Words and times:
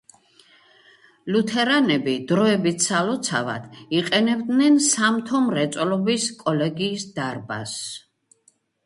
ლუთერანები 1.33 2.15
დროებით 2.31 2.85
სალოცავად 2.85 3.67
იყენებდნენ 3.99 4.79
სამთო 4.87 5.43
მრეწველობის 5.51 6.27
კოლეგიის 6.41 7.07
დარბაზს. 7.21 7.93